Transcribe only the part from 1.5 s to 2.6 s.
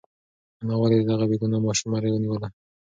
ماشوم مرۍ ونیوله؟